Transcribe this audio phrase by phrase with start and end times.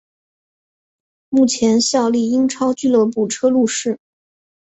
[1.29, 3.99] 目前效力英超俱乐部车路士。